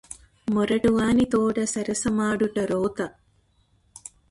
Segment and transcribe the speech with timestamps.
[0.47, 2.99] మొరటువానితోడ సరసమాడుట రోత